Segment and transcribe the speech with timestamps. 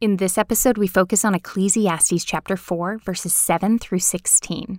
[0.00, 4.78] In this episode, we focus on Ecclesiastes chapter 4, verses 7 through 16.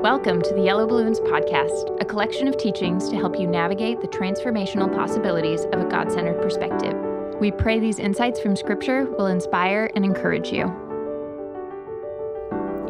[0.00, 4.08] Welcome to the Yellow Balloons Podcast, a collection of teachings to help you navigate the
[4.08, 6.94] transformational possibilities of a God centered perspective.
[7.38, 10.87] We pray these insights from Scripture will inspire and encourage you.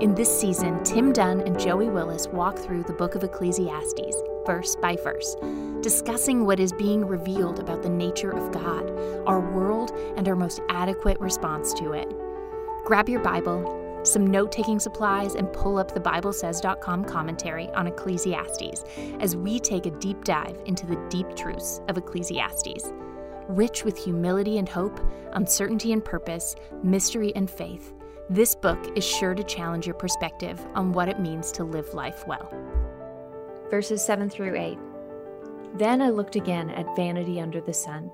[0.01, 4.15] In this season, Tim Dunn and Joey Willis walk through the book of Ecclesiastes,
[4.47, 5.35] verse by verse,
[5.81, 8.89] discussing what is being revealed about the nature of God,
[9.27, 12.09] our world, and our most adequate response to it.
[12.85, 18.85] Grab your Bible, some note taking supplies, and pull up the BibleSays.com commentary on Ecclesiastes
[19.19, 22.93] as we take a deep dive into the deep truths of Ecclesiastes.
[23.49, 25.01] Rich with humility and hope,
[25.33, 26.55] uncertainty and purpose,
[26.85, 27.95] mystery and faith,
[28.31, 32.27] this book is sure to challenge your perspective on what it means to live life
[32.27, 32.53] well.
[33.71, 34.79] Verses 7 through 8.
[35.77, 38.11] Then I looked again at vanity under the sun.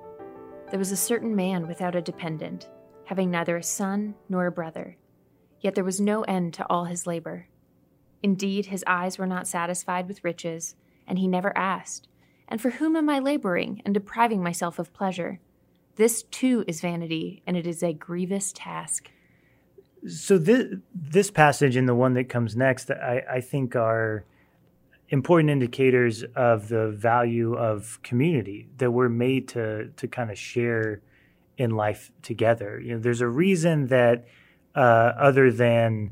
[0.69, 2.69] There was a certain man without a dependent,
[3.03, 4.95] having neither a son nor a brother.
[5.59, 7.47] Yet there was no end to all his labor.
[8.23, 12.07] Indeed, his eyes were not satisfied with riches, and he never asked,
[12.47, 15.41] And for whom am I laboring and depriving myself of pleasure?
[15.97, 19.11] This too is vanity, and it is a grievous task.
[20.07, 24.25] So this this passage and the one that comes next, I, I think are
[25.09, 31.01] important indicators of the value of community that we're made to to kind of share
[31.57, 32.79] in life together.
[32.79, 34.25] You know, there's a reason that
[34.75, 36.11] uh, other than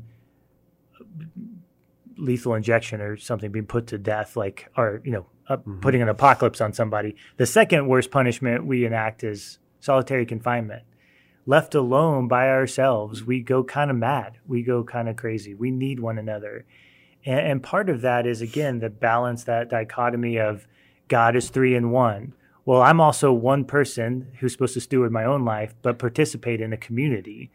[2.16, 5.80] lethal injection or something being put to death, like or you know, uh, mm-hmm.
[5.80, 7.16] putting an apocalypse on somebody.
[7.36, 10.84] The second worst punishment we enact is solitary confinement
[11.46, 14.38] left alone by ourselves, we go kind of mad.
[14.46, 15.54] We go kind of crazy.
[15.54, 16.64] We need one another.
[17.24, 20.66] And, and, part of that is, again, the balance, that dichotomy of
[21.08, 22.34] God is three in one.
[22.66, 26.72] Well, I'm also one person who's supposed to steward my own life, but participate in
[26.72, 27.50] a community.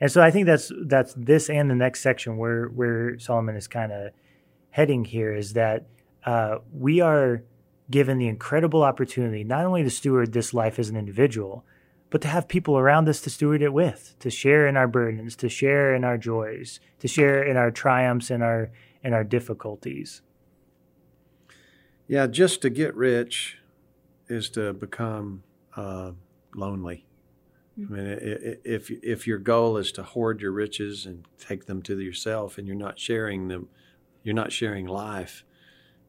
[0.00, 3.68] And so I think that's that's this and the next section where where Solomon is
[3.68, 4.12] kind of
[4.70, 5.86] heading here is that
[6.26, 7.44] uh, we are
[7.90, 11.64] given the incredible opportunity not only to steward this life as an individual,
[12.12, 15.34] but to have people around us to steward it with, to share in our burdens,
[15.34, 18.70] to share in our joys, to share in our triumphs and our
[19.02, 20.20] and our difficulties.
[22.06, 23.56] Yeah, just to get rich
[24.28, 25.42] is to become
[25.74, 26.12] uh,
[26.54, 27.06] lonely.
[27.80, 27.94] Mm-hmm.
[27.94, 28.18] I mean,
[28.62, 32.66] if if your goal is to hoard your riches and take them to yourself, and
[32.66, 33.70] you're not sharing them,
[34.22, 35.44] you're not sharing life.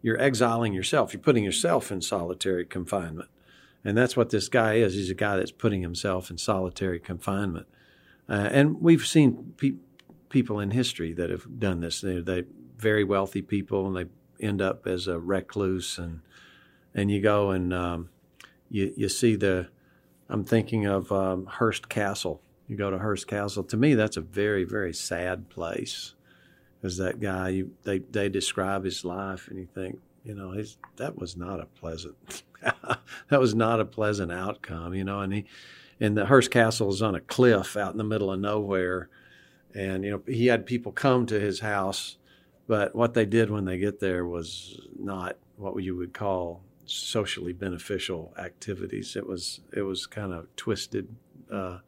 [0.02, 1.14] You're exiling yourself.
[1.14, 3.30] You're putting yourself in solitary confinement.
[3.86, 4.94] And that's what this guy is.
[4.94, 7.68] He's a guy that's putting himself in solitary confinement.
[8.30, 9.76] Uh, and we've seen pe-
[10.30, 12.02] people in history that have done this.
[12.02, 12.44] They're, they
[12.78, 15.98] very wealthy people, and they end up as a recluse.
[15.98, 16.22] And
[16.94, 18.10] and you go and um,
[18.70, 19.68] you you see the.
[20.30, 22.42] I'm thinking of um, Hearst Castle.
[22.68, 23.64] You go to Hearst Castle.
[23.66, 26.14] To me, that's a very very sad place.
[26.82, 30.78] Because that guy, you, they they describe his life, and you think, you know, his,
[30.98, 32.44] that was not a pleasant
[33.30, 35.20] that was not a pleasant outcome, you know.
[35.20, 35.46] And he,
[36.00, 39.10] and the Hearst Castle is on a cliff out in the middle of nowhere,
[39.74, 42.18] and you know he had people come to his house,
[42.68, 47.54] but what they did when they get there was not what you would call socially
[47.54, 49.16] beneficial activities.
[49.16, 51.08] It was it was kind of twisted,
[51.52, 51.80] uh,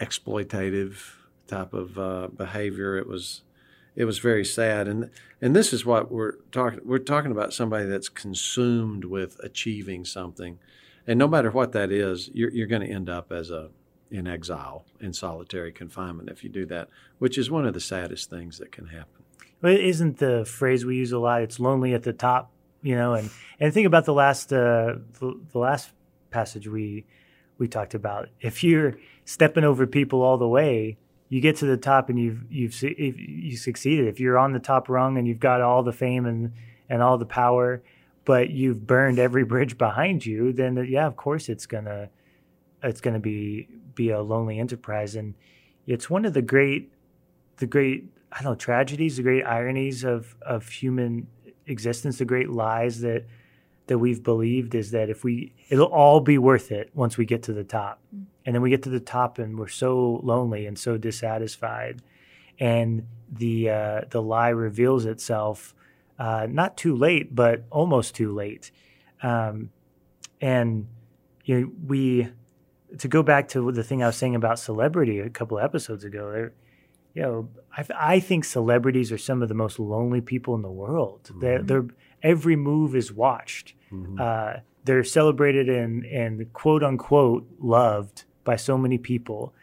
[0.00, 0.96] exploitative
[1.46, 2.96] type of uh, behavior.
[2.96, 3.42] It was
[3.94, 4.88] it was very sad.
[4.88, 5.10] And
[5.40, 10.58] and this is what we're talking we're talking about somebody that's consumed with achieving something.
[11.06, 13.70] And no matter what that is you're, you're going to end up as a
[14.10, 16.86] in exile in solitary confinement if you do that
[17.18, 19.24] which is one of the saddest things that can happen.
[19.62, 21.40] Well, isn't the phrase we use a lot.
[21.40, 25.40] It's lonely at the top you know and and think about the last uh the,
[25.52, 25.90] the last
[26.30, 27.04] passage we
[27.58, 28.28] we talked about.
[28.40, 30.98] If you're stepping over people all the way
[31.32, 34.06] you get to the top and you've you've you succeeded.
[34.06, 36.52] If you're on the top rung and you've got all the fame and
[36.90, 37.82] and all the power,
[38.26, 42.10] but you've burned every bridge behind you, then yeah, of course it's gonna
[42.82, 45.14] it's gonna be be a lonely enterprise.
[45.14, 45.32] And
[45.86, 46.92] it's one of the great
[47.56, 51.28] the great I don't know tragedies, the great ironies of of human
[51.66, 53.24] existence, the great lies that
[53.86, 57.42] that we've believed is that if we it'll all be worth it once we get
[57.42, 58.24] to the top mm.
[58.46, 62.00] and then we get to the top and we're so lonely and so dissatisfied
[62.58, 65.74] and the uh, the lie reveals itself
[66.18, 68.70] uh, not too late but almost too late
[69.22, 69.70] um,
[70.40, 70.86] and
[71.44, 72.28] you know we
[72.98, 76.04] to go back to the thing I was saying about celebrity a couple of episodes
[76.04, 76.52] ago there
[77.14, 80.70] you know I, I think celebrities are some of the most lonely people in the
[80.70, 81.40] world mm-hmm.
[81.40, 81.86] they're, they're
[82.22, 83.74] every move is watched.
[83.92, 84.20] Mm-hmm.
[84.20, 89.54] Uh, they're celebrated and and quote unquote loved by so many people.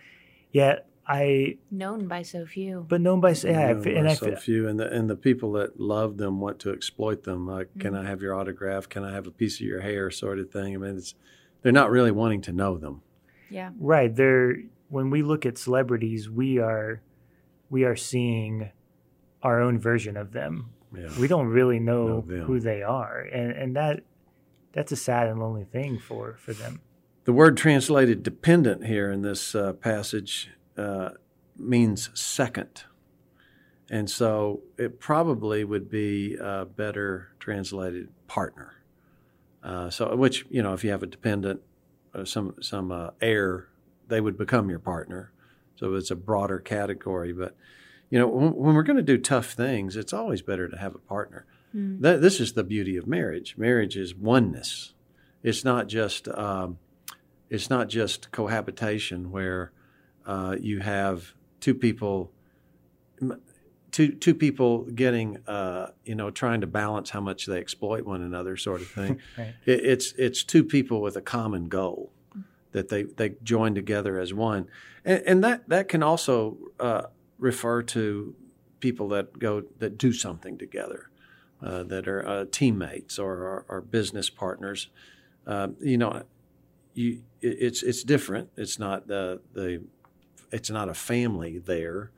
[0.52, 4.36] Yet I known by so few, but known by yeah, Known and by I so
[4.36, 7.48] few, and the and the people that love them want to exploit them.
[7.48, 8.06] Like, can Mm-hmm.
[8.06, 8.88] I have your autograph?
[8.88, 10.12] Can I have a piece of your hair?
[10.12, 10.76] Sort of thing.
[10.76, 11.16] I mean, it's
[11.64, 13.02] they're not really wanting to know them.
[13.50, 14.58] yeah, right there.
[14.90, 17.02] When we look at celebrities, we are
[17.70, 18.72] we are seeing
[19.44, 20.70] our own version of them.
[20.96, 21.10] Yeah.
[21.20, 24.04] We don't really know, Know who they are, and and that
[24.74, 26.82] that's a sad and lonely thing for for them.
[27.26, 31.10] The word translated dependent here in this uh, passage uh,
[31.58, 32.86] means second.
[33.92, 38.84] And so it probably would be uh, better translated partner.
[39.64, 41.62] Uh, so, which, you know, if you have a dependent,
[42.14, 43.68] uh, some, some uh, heir,
[44.08, 45.32] they would become your partner.
[45.76, 47.34] So it's a broader category.
[47.34, 47.56] But,
[48.10, 50.96] you know, when, when we're going to do tough things, it's always better to have
[50.96, 51.46] a partner.
[51.72, 53.56] That, this is the beauty of marriage.
[53.56, 54.94] Marriage is oneness.
[55.44, 56.80] It's not just um,
[57.50, 59.72] it's not just cohabitation where
[60.26, 62.32] uh, you have two people
[63.92, 68.22] two two people getting uh, you know trying to balance how much they exploit one
[68.22, 69.20] another sort of thing.
[69.38, 69.54] Right.
[69.66, 72.12] it, it's it's two people with a common goal
[72.72, 74.68] that they they join together as one,
[75.06, 77.04] and, and that that can also uh,
[77.40, 78.36] refer to
[78.80, 81.10] people that go that do something together.
[81.62, 84.88] Uh, that are uh, teammates or are, business partners.
[85.46, 86.24] Uh, you know,
[86.94, 88.50] you it, it's it's different.
[88.56, 89.84] It's not the the
[90.54, 92.12] it's not a family there,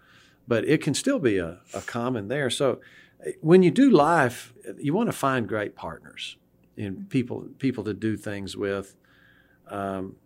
[0.47, 2.51] but it can still be a, a common there.
[2.51, 2.81] So
[3.25, 6.37] eh, when you do life, you want to find great partners
[6.77, 8.93] and people people to do things with.
[9.69, 10.17] Um,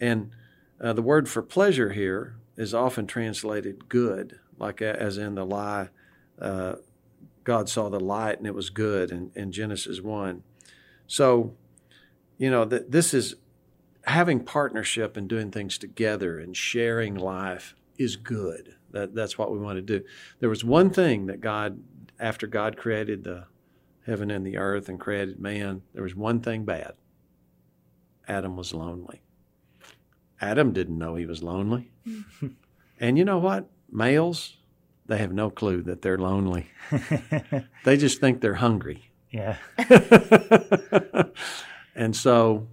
[0.00, 0.32] and
[0.80, 5.88] uh, the word for pleasure here is often translated good, like as in the lie.
[6.40, 6.76] Uh,
[7.44, 10.42] God saw the light and it was good in, in Genesis 1.
[11.06, 11.54] So,
[12.38, 13.36] you know, that this is
[14.06, 18.74] having partnership and doing things together and sharing life is good.
[18.90, 20.04] That, that's what we want to do.
[20.40, 21.82] There was one thing that God,
[22.18, 23.46] after God created the
[24.06, 26.94] heaven and the earth and created man, there was one thing bad.
[28.26, 29.22] Adam was lonely.
[30.40, 31.90] Adam didn't know he was lonely.
[33.00, 33.68] and you know what?
[33.94, 34.56] Males,
[35.06, 36.66] they have no clue that they're lonely.
[37.84, 39.10] they just think they're hungry.
[39.30, 39.56] yeah.
[41.94, 42.66] and so,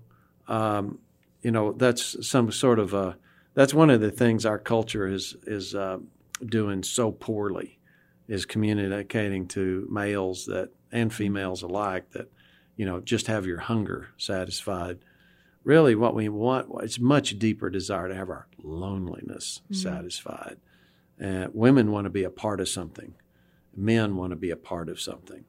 [0.47, 0.97] um,
[1.43, 3.17] you know, that's some sort of a,
[3.53, 5.99] that's one of the things our culture is is uh,
[6.45, 7.77] doing so poorly,
[8.27, 12.31] is communicating to males that and females alike that,
[12.77, 14.99] you know, just have your hunger satisfied.
[15.63, 20.57] Really, what we want it's much deeper desire to have our loneliness satisfied.
[21.23, 23.13] Uh, women want to be a part of something.
[23.75, 25.45] Men want to be a part of something.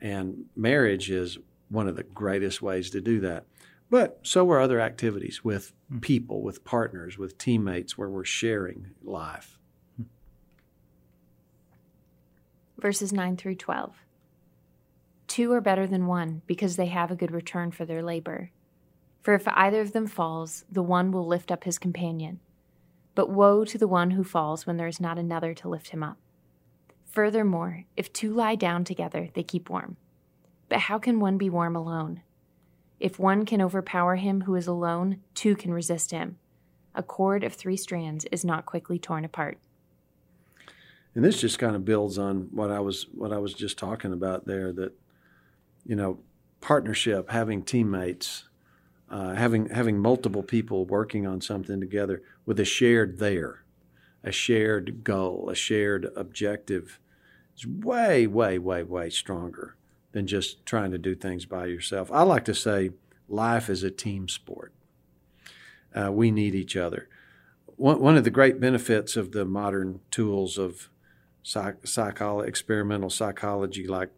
[0.00, 3.46] And marriage is one of the greatest ways to do that.
[3.88, 9.56] But so are other activities with people, with partners, with teammates where we're sharing life.
[12.78, 13.96] verses 9 through 12.
[15.26, 18.50] Two are better than one because they have a good return for their labor.
[19.22, 22.40] For if either of them falls, the one will lift up his companion.
[23.16, 26.04] But woe to the one who falls when there is not another to lift him
[26.04, 26.18] up.
[27.06, 29.96] Furthermore, if two lie down together, they keep warm.
[30.68, 32.20] But how can one be warm alone?
[33.00, 36.36] If one can overpower him who is alone, two can resist him.
[36.94, 39.58] A cord of three strands is not quickly torn apart.
[41.14, 44.12] And this just kind of builds on what I was what I was just talking
[44.12, 44.92] about there that
[45.86, 46.18] you know
[46.60, 48.45] partnership having teammates
[49.10, 53.64] uh, having having multiple people working on something together with a shared there
[54.24, 56.98] a shared goal a shared objective
[57.56, 59.76] is way way way way stronger
[60.16, 62.10] than just trying to do things by yourself.
[62.10, 62.92] I like to say
[63.28, 64.72] life is a team sport.
[65.94, 67.10] Uh, we need each other.
[67.76, 70.88] One, one of the great benefits of the modern tools of
[71.42, 74.08] psych, experimental psychology like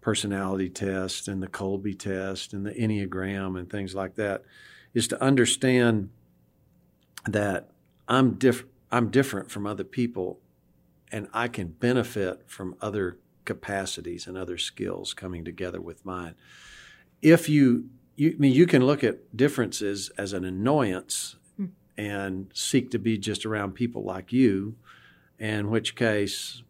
[0.00, 4.42] personality test and the Kolbe test and the Enneagram and things like that
[4.94, 6.10] is to understand
[7.26, 7.70] that
[8.08, 10.40] I'm diff- I'm different from other people
[11.12, 16.34] and I can benefit from other capacities and other skills coming together with mine.
[17.22, 21.66] If you you I mean you can look at differences as an annoyance hmm.
[21.96, 24.76] and seek to be just around people like you,
[25.38, 26.62] in which case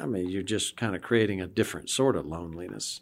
[0.00, 3.00] I mean, you're just kind of creating a different sort of loneliness.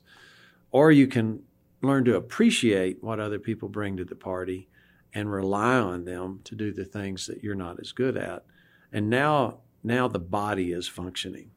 [0.70, 1.42] Or you can
[1.82, 4.68] learn to appreciate what other people bring to the party
[5.14, 8.44] and rely on them to do the things that you're not as good at.
[8.92, 11.50] And now, now the body is functioning.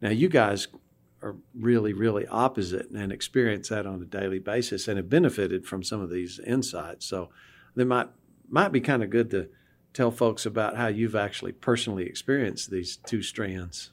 [0.00, 0.68] Now, you guys
[1.22, 5.82] are really, really opposite and experience that on a daily basis and have benefited from
[5.82, 7.06] some of these insights.
[7.06, 7.30] So
[7.74, 8.08] they might
[8.50, 9.48] might be kind of good to
[9.92, 13.90] tell folks about how you've actually personally experienced these two strands.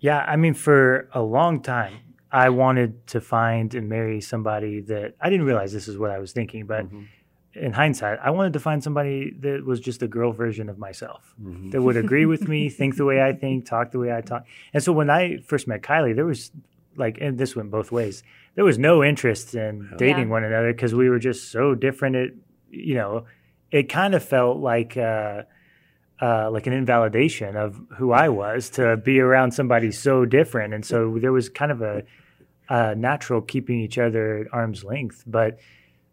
[0.00, 1.98] Yeah, I mean, for a long time,
[2.32, 6.18] I wanted to find and marry somebody that I didn't realize this is what I
[6.18, 7.02] was thinking, but mm-hmm.
[7.54, 11.34] in hindsight, I wanted to find somebody that was just a girl version of myself
[11.40, 11.70] mm-hmm.
[11.70, 14.46] that would agree with me, think the way I think, talk the way I talk.
[14.72, 16.50] And so when I first met Kylie, there was
[16.96, 18.22] like, and this went both ways.
[18.54, 22.16] There was no interest in dating one another because we were just so different.
[22.16, 22.34] It,
[22.70, 23.26] you know,
[23.70, 24.96] it kind of felt like.
[24.96, 25.42] Uh,
[26.20, 30.74] uh, like an invalidation of who I was to be around somebody so different.
[30.74, 32.02] And so there was kind of a,
[32.68, 35.24] a natural keeping each other at arm's length.
[35.26, 35.58] But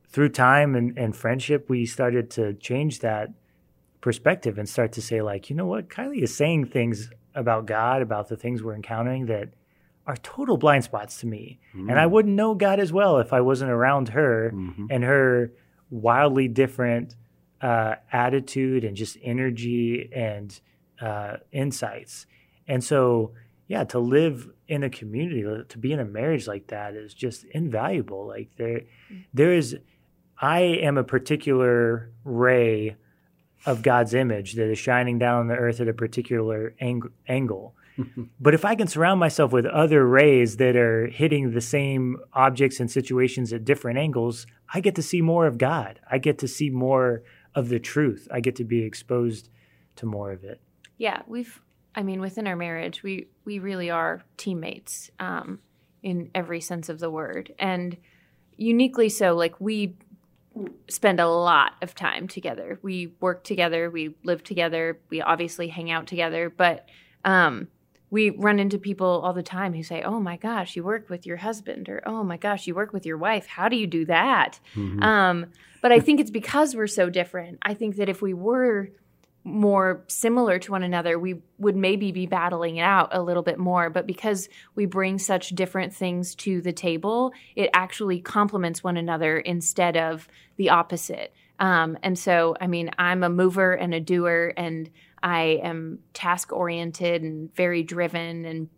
[0.09, 3.29] through time and, and friendship, we started to change that
[3.99, 8.01] perspective and start to say, like, you know what, Kylie is saying things about God,
[8.01, 9.49] about the things we're encountering that
[10.05, 11.59] are total blind spots to me.
[11.75, 11.89] Mm-hmm.
[11.89, 14.85] And I wouldn't know God as well if I wasn't around her mm-hmm.
[14.89, 15.51] and her
[15.89, 17.15] wildly different
[17.61, 20.59] uh, attitude and just energy and
[21.01, 22.25] uh, insights.
[22.67, 23.33] And so,
[23.67, 27.45] yeah, to live in a community, to be in a marriage like that is just
[27.51, 28.27] invaluable.
[28.27, 28.81] Like there,
[29.33, 29.77] there is,
[30.39, 32.95] I am a particular ray
[33.65, 37.75] of God's image that is shining down on the earth at a particular ang- angle.
[38.39, 42.79] but if I can surround myself with other rays that are hitting the same objects
[42.79, 45.99] and situations at different angles, I get to see more of God.
[46.09, 47.23] I get to see more
[47.57, 48.27] of the truth.
[48.31, 49.49] I get to be exposed
[49.97, 50.61] to more of it.
[50.97, 51.59] Yeah, we've.
[51.95, 55.59] I mean, within our marriage, we we really are teammates um,
[56.03, 57.97] in every sense of the word, and
[58.55, 59.35] uniquely so.
[59.35, 59.97] Like we
[60.87, 62.79] spend a lot of time together.
[62.83, 63.89] We work together.
[63.89, 64.99] We live together.
[65.09, 66.87] We obviously hang out together, but
[67.25, 67.69] um,
[68.09, 71.25] we run into people all the time who say, "Oh my gosh, you work with
[71.25, 73.47] your husband," or "Oh my gosh, you work with your wife.
[73.47, 75.03] How do you do that?" Mm-hmm.
[75.03, 75.45] Um,
[75.81, 77.59] but I think it's because we're so different.
[77.61, 78.89] I think that if we were
[79.43, 83.57] more similar to one another, we would maybe be battling it out a little bit
[83.57, 83.89] more.
[83.89, 89.37] But because we bring such different things to the table, it actually complements one another
[89.37, 91.33] instead of the opposite.
[91.59, 94.89] Um, and so, I mean, I'm a mover and a doer, and
[95.23, 98.45] I am task oriented and very driven.
[98.45, 98.69] And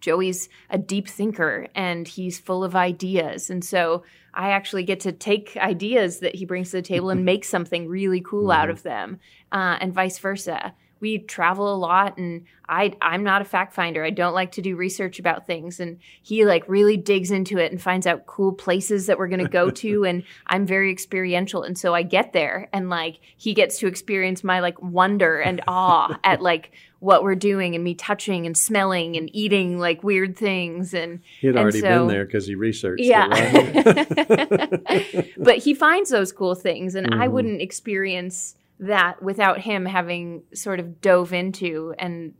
[0.00, 3.50] Joey's a deep thinker and he's full of ideas.
[3.50, 7.24] And so I actually get to take ideas that he brings to the table and
[7.26, 8.60] make something really cool mm-hmm.
[8.60, 9.18] out of them,
[9.50, 14.04] uh, and vice versa we travel a lot and I I'm not a fact finder.
[14.04, 17.72] I don't like to do research about things and he like really digs into it
[17.72, 21.62] and finds out cool places that we're going to go to and I'm very experiential
[21.62, 25.62] and so I get there and like he gets to experience my like wonder and
[25.66, 30.36] awe at like what we're doing and me touching and smelling and eating like weird
[30.36, 35.32] things and he had and already so, been there because he researched yeah it, right?
[35.38, 37.22] but he finds those cool things and mm-hmm.
[37.22, 42.34] i wouldn't experience that without him having sort of dove into and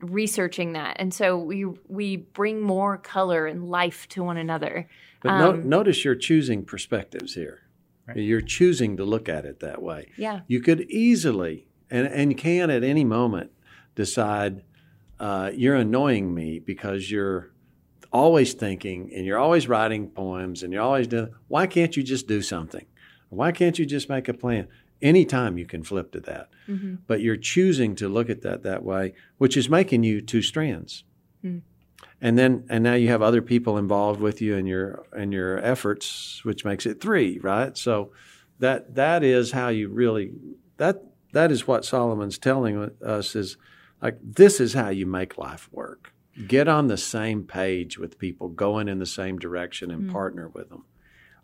[0.00, 0.96] researching that.
[0.98, 4.88] And so we we bring more color and life to one another.
[5.22, 7.60] But um, no, notice you're choosing perspectives here.
[8.06, 8.18] Right.
[8.18, 10.10] You're choosing to look at it that way.
[10.16, 10.40] Yeah.
[10.46, 13.50] You could easily and and can at any moment
[13.94, 14.62] decide
[15.18, 17.52] uh, you're annoying me because you're
[18.12, 21.28] always thinking and you're always writing poems and you're always doing.
[21.48, 22.86] Why can't you just do something?
[23.28, 24.66] Why can't you just make a plan?
[25.02, 26.48] Anytime you can flip to that.
[26.68, 26.96] Mm-hmm.
[27.06, 31.04] But you're choosing to look at that that way, which is making you two strands.
[31.44, 31.62] Mm.
[32.20, 35.58] And then and now you have other people involved with you in your in your
[35.64, 37.76] efforts, which makes it three, right?
[37.76, 38.12] So
[38.58, 40.32] that that is how you really
[40.76, 41.02] that
[41.32, 43.56] that is what Solomon's telling us is
[44.02, 46.12] like this is how you make life work.
[46.46, 50.12] Get on the same page with people, going in the same direction, and mm.
[50.12, 50.84] partner with them.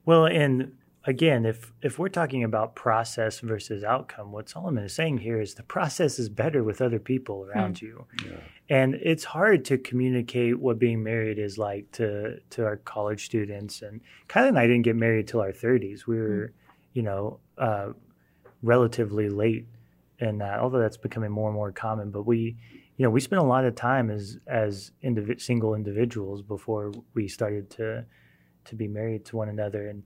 [0.05, 0.73] Well, and
[1.07, 5.55] again, if if we're talking about process versus outcome, what Solomon is saying here is
[5.55, 7.87] the process is better with other people around hmm.
[7.87, 8.37] you, yeah.
[8.69, 13.83] and it's hard to communicate what being married is like to to our college students.
[13.83, 16.07] And Kylie and I didn't get married till our thirties.
[16.07, 16.73] We were, hmm.
[16.95, 17.89] you know, uh,
[18.63, 19.67] relatively late
[20.19, 20.59] in that.
[20.59, 22.57] Although that's becoming more and more common, but we.
[22.99, 27.29] You know, we spent a lot of time as as indiv- single individuals before we
[27.29, 28.07] started to
[28.65, 30.03] to be married to one another, and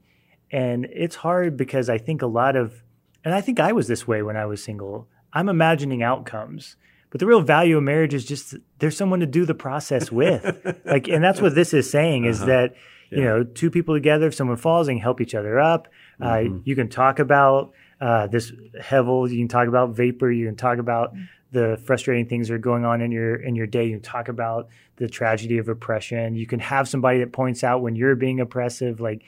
[0.50, 2.83] and it's hard because I think a lot of,
[3.25, 5.09] and I think I was this way when I was single.
[5.33, 6.76] I'm imagining outcomes,
[7.11, 10.45] but the real value of marriage is just there's someone to do the process with.
[10.85, 12.47] like, and that's what this is saying is uh-huh.
[12.47, 12.75] that,
[13.11, 15.88] You know, two people together, if someone falls, they can help each other up.
[16.21, 16.57] Mm-hmm.
[16.57, 19.28] Uh, you can talk about uh, this hevel.
[19.28, 20.30] You can talk about vapor.
[20.30, 21.12] You can talk about
[21.52, 23.87] the frustrating things that are going on in your in your day.
[23.87, 26.35] You can talk about the tragedy of oppression.
[26.35, 29.00] You can have somebody that points out when you're being oppressive.
[29.00, 29.23] Like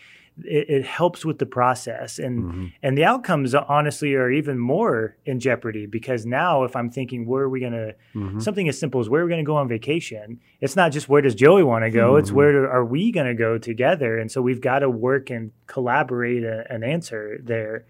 [0.45, 2.67] it, it helps with the process, and Mm-hmm.
[2.83, 7.43] and the outcomes honestly are even more in jeopardy because now if I'm thinking where
[7.45, 8.41] are we going to Mm-hmm.
[8.41, 11.09] something as simple as where are we going to go on vacation, it's not just
[11.09, 12.17] where does Joey want to go.
[12.17, 15.53] It's where are we going to go together, and so we've got to work and
[15.67, 17.85] collaborate a, an answer there,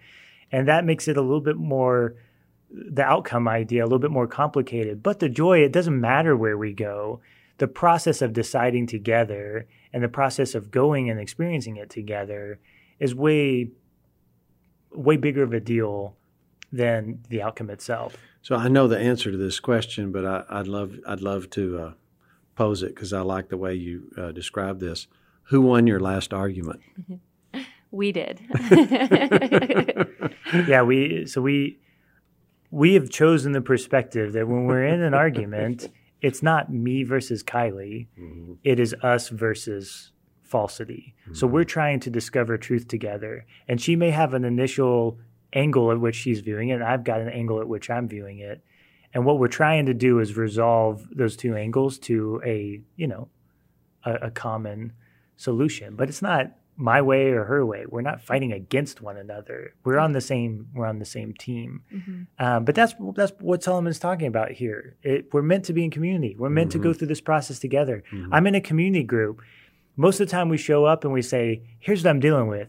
[0.50, 2.14] and that makes it a little bit more
[2.74, 5.02] the outcome idea a little bit more complicated.
[5.02, 7.20] But the joy, it doesn't matter where we go.
[7.58, 12.58] The process of deciding together and the process of going and experiencing it together
[12.98, 13.70] is way,
[14.90, 16.16] way bigger of a deal
[16.72, 18.16] than the outcome itself.
[18.40, 21.78] So I know the answer to this question, but I, I'd love I'd love to
[21.78, 21.92] uh,
[22.56, 25.06] pose it because I like the way you uh, describe this.
[25.44, 26.80] Who won your last argument?
[27.92, 28.40] We did.
[30.66, 31.78] yeah, we so we
[32.70, 35.90] we have chosen the perspective that when we're in an argument,
[36.22, 38.54] it's not me versus Kylie, mm-hmm.
[38.64, 40.12] it is us versus
[40.42, 41.14] falsity.
[41.32, 41.68] So we're mm-hmm.
[41.68, 45.18] trying to discover truth together, and she may have an initial
[45.52, 48.38] angle at which she's viewing it, and I've got an angle at which I'm viewing
[48.38, 48.62] it.
[49.14, 53.28] And what we're trying to do is resolve those two angles to a, you know,
[54.04, 54.94] a, a common
[55.36, 55.96] solution.
[55.96, 56.52] But it's not
[56.82, 57.84] my way or her way.
[57.88, 59.72] We're not fighting against one another.
[59.84, 60.66] We're on the same.
[60.74, 61.82] We're on the same team.
[61.94, 62.22] Mm-hmm.
[62.44, 64.96] Um, but that's that's what Solomon's talking about here.
[65.02, 66.34] It, we're meant to be in community.
[66.36, 66.98] We're meant to go mm-hmm.
[66.98, 68.02] through this process together.
[68.12, 68.34] Mm-hmm.
[68.34, 69.40] I'm in a community group.
[69.96, 72.68] Most of the time, we show up and we say, "Here's what I'm dealing with."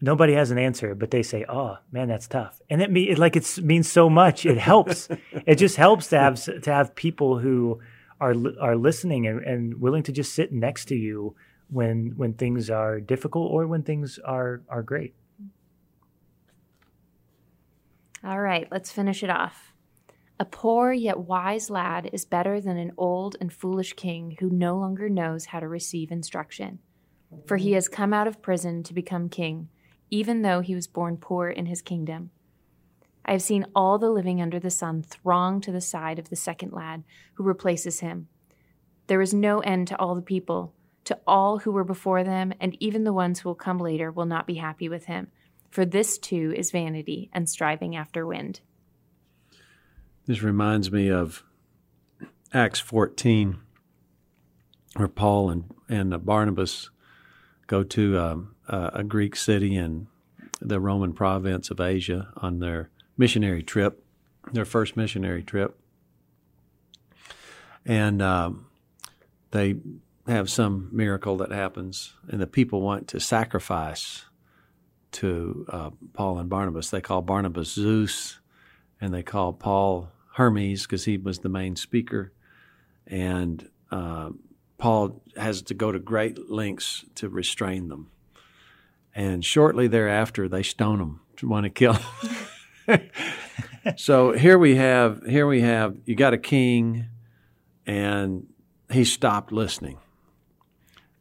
[0.00, 3.18] Nobody has an answer, but they say, "Oh man, that's tough," and it, me, it
[3.18, 4.44] like it means so much.
[4.44, 5.08] It helps.
[5.46, 7.80] it just helps to have to have people who
[8.20, 11.36] are are listening and, and willing to just sit next to you
[11.70, 15.14] when when things are difficult or when things are are great.
[18.22, 19.72] All right, let's finish it off.
[20.38, 24.78] A poor yet wise lad is better than an old and foolish king who no
[24.78, 26.80] longer knows how to receive instruction.
[27.46, 29.68] For he has come out of prison to become king,
[30.10, 32.30] even though he was born poor in his kingdom.
[33.24, 36.36] I have seen all the living under the sun throng to the side of the
[36.36, 37.04] second lad
[37.34, 38.28] who replaces him.
[39.06, 42.76] There is no end to all the people, to all who were before them, and
[42.80, 45.28] even the ones who will come later will not be happy with him.
[45.70, 48.60] For this too is vanity and striving after wind.
[50.26, 51.42] This reminds me of
[52.52, 53.58] Acts 14,
[54.96, 56.90] where Paul and, and Barnabas
[57.66, 60.08] go to um, a, a Greek city in
[60.60, 64.04] the Roman province of Asia on their missionary trip,
[64.52, 65.78] their first missionary trip.
[67.86, 68.66] And um,
[69.52, 69.76] they
[70.30, 74.24] have some miracle that happens, and the people want to sacrifice
[75.12, 76.90] to uh, Paul and Barnabas.
[76.90, 78.38] They call Barnabas Zeus,
[79.00, 82.32] and they call Paul Hermes because he was the main speaker.
[83.06, 84.30] And uh,
[84.78, 88.10] Paul has to go to great lengths to restrain them.
[89.14, 91.94] And shortly thereafter, they stone him, to want to kill
[92.86, 93.10] him.
[93.96, 97.06] so here we have here we have you got a king,
[97.84, 98.46] and
[98.90, 99.98] he stopped listening.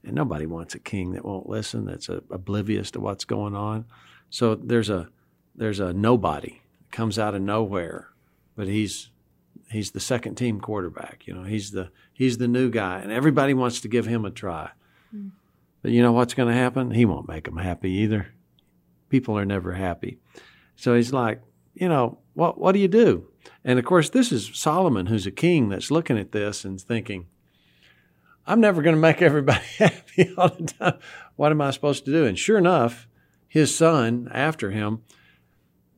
[0.03, 3.85] And nobody wants a king that won't listen, that's uh, oblivious to what's going on.
[4.29, 5.09] So there's a
[5.55, 8.09] there's a nobody comes out of nowhere,
[8.55, 9.12] but he's
[9.71, 11.27] he's the second team quarterback.
[11.27, 14.31] You know, he's the he's the new guy, and everybody wants to give him a
[14.31, 14.71] try.
[15.81, 16.91] But you know what's going to happen?
[16.91, 18.33] He won't make them happy either.
[19.09, 20.19] People are never happy.
[20.75, 21.41] So he's like,
[21.73, 23.27] you know, what what do you do?
[23.63, 27.27] And of course, this is Solomon, who's a king, that's looking at this and thinking,
[28.49, 30.97] I'm never going to make everybody happy all the time.
[31.35, 32.25] What am I supposed to do?
[32.25, 33.07] And sure enough,
[33.47, 35.03] his son after him,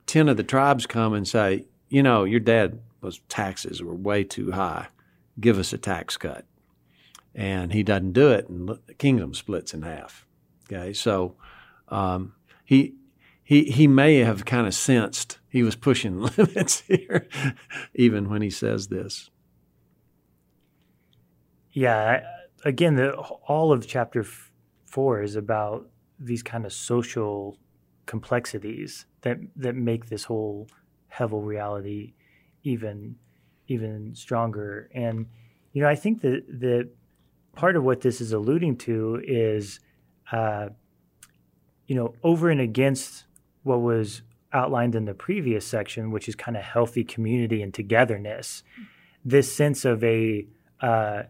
[0.08, 4.26] 10 of the tribes come and say, you know, your dad was taxes were way
[4.26, 4.88] too high.
[5.40, 6.46] Give us a tax cut.
[7.34, 10.26] And he doesn't do it, and the kingdom splits in half.
[10.70, 11.38] Okay, so
[11.88, 12.34] um,
[12.66, 12.96] he
[13.42, 17.30] he he may have kind of sensed he was pushing limits here,
[17.96, 19.30] even when he says this.
[21.72, 22.22] Yeah,
[22.66, 24.52] again, the, all of chapter f-
[24.86, 25.88] four is about
[26.20, 27.58] these kind of social
[28.06, 30.68] complexities that that make this whole
[31.14, 32.14] Hevel reality
[32.64, 33.16] even
[33.68, 34.90] even stronger.
[34.94, 35.28] And
[35.74, 36.90] you know, I think that that
[37.56, 39.80] part of what this is alluding to is,
[40.32, 40.70] uh,
[41.88, 43.26] you know, over and against
[43.64, 44.22] what was
[44.54, 48.64] outlined in the previous section, which is kind of healthy community and togetherness.
[49.24, 50.48] This sense of a
[50.82, 51.24] uh,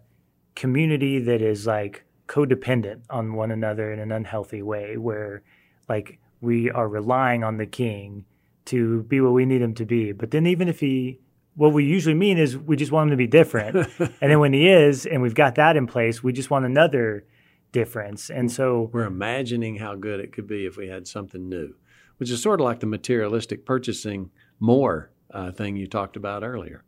[0.55, 5.43] community that is like codependent on one another in an unhealthy way, where
[5.89, 8.25] like we are relying on the king
[8.65, 10.11] to be what we need him to be.
[10.11, 11.19] But then even if he
[11.55, 13.75] what we usually mean is we just want him to be different.
[13.99, 17.25] and then when he is and we've got that in place, we just want another
[17.71, 18.29] difference.
[18.29, 21.75] And so we're imagining how good it could be if we had something new,
[22.17, 26.83] which is sort of like the materialistic purchasing more uh, thing you talked about earlier.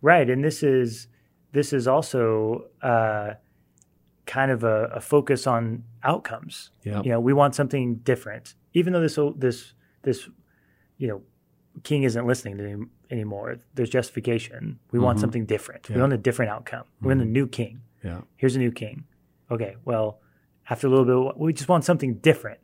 [0.00, 1.06] Right, and this is
[1.52, 3.34] this is also uh,
[4.26, 6.70] kind of a, a, focus on outcomes.
[6.82, 7.02] Yeah.
[7.02, 10.28] You know, we want something different, even though this this this
[10.98, 11.22] you know
[11.82, 13.56] king isn't listening to him anymore.
[13.74, 14.78] There's justification.
[14.90, 15.04] We mm-hmm.
[15.04, 15.88] want something different.
[15.88, 15.96] Yeah.
[15.96, 16.84] We want a different outcome.
[16.84, 17.06] Mm-hmm.
[17.06, 17.32] We want a mm-hmm.
[17.32, 17.82] new king.
[18.04, 18.20] Yeah.
[18.36, 19.04] Here's a new king.
[19.50, 19.76] Okay.
[19.84, 20.20] Well,
[20.68, 22.60] after a little bit, we just want something different.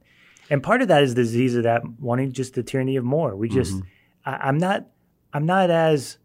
[0.51, 3.37] And part of that is the disease of that wanting just the tyranny of more.
[3.37, 3.85] We just, mm-hmm.
[4.25, 4.87] I, am not,
[5.33, 6.19] I'm not as,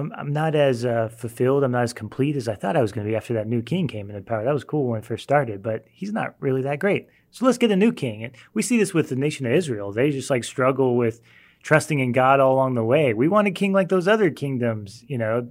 [0.00, 1.62] I'm, I'm not as uh, fulfilled.
[1.62, 3.62] I'm not as complete as I thought I was going to be after that new
[3.62, 4.44] king came into power.
[4.44, 7.08] That was cool when it first started, but he's not really that great.
[7.30, 8.24] So let's get a new king.
[8.24, 9.92] And we see this with the nation of Israel.
[9.92, 11.20] They just like struggle with
[11.62, 13.14] trusting in God all along the way.
[13.14, 15.48] We want a king like those other kingdoms, you know,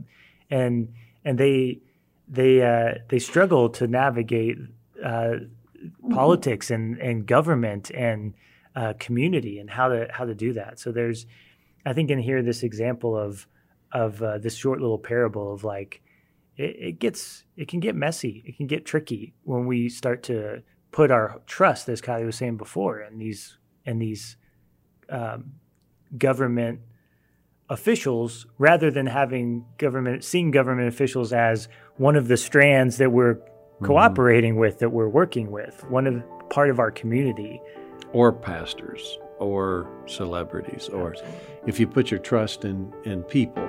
[0.50, 1.80] and and they
[2.28, 4.58] they uh, they struggle to navigate
[5.04, 5.36] uh,
[6.10, 8.34] politics and and government and
[8.76, 10.80] uh, community and how to how to do that.
[10.80, 11.26] So there's,
[11.86, 13.48] I think, in here this example of
[13.92, 16.02] of uh, this short little parable of like
[16.58, 20.62] it, it gets it can get messy, it can get tricky when we start to
[20.92, 24.38] put our trust, as Kylie was saying before, in these in these
[25.10, 25.54] um,
[26.18, 26.82] government
[27.70, 33.36] officials rather than having government seeing government officials as one of the strands that we're
[33.36, 33.86] mm-hmm.
[33.86, 37.62] cooperating with that we're working with one of part of our community
[38.12, 41.16] or pastors or celebrities or
[41.66, 43.64] if you put your trust in in people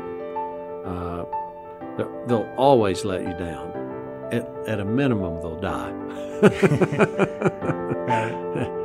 [0.84, 1.24] uh,
[2.26, 3.70] they'll always let you down
[4.32, 5.92] at, at a minimum they'll die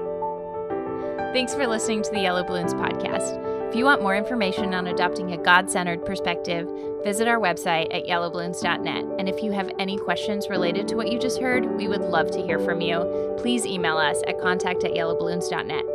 [1.36, 3.68] Thanks for listening to the Yellow Balloons podcast.
[3.68, 6.66] If you want more information on adopting a God centered perspective,
[7.04, 9.06] visit our website at yellowballoons.net.
[9.20, 12.32] And if you have any questions related to what you just heard, we would love
[12.32, 13.36] to hear from you.
[13.38, 15.95] Please email us at contact at yellowballoons.net.